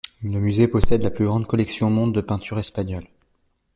Le 0.23 0.39
musée 0.39 0.67
possède 0.67 1.03
la 1.03 1.11
plus 1.11 1.25
grande 1.25 1.45
collection 1.45 1.85
au 1.85 1.89
monde 1.91 2.11
de 2.15 2.21
peintures 2.21 2.57
espagnoles. 2.57 3.07